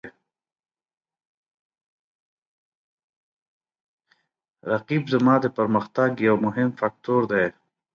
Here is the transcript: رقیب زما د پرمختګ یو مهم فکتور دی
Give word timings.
رقیب 4.71 5.03
زما 5.13 5.35
د 5.41 5.45
پرمختګ 5.57 6.09
یو 6.27 6.35
مهم 6.45 6.69
فکتور 6.79 7.21
دی 7.31 7.45